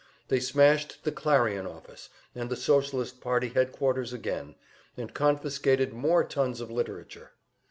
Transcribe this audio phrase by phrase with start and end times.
[0.29, 4.55] They smashed the "Clarion" office and the Socialist Party headquarters again,
[4.97, 7.33] and confiscated more tons of literature.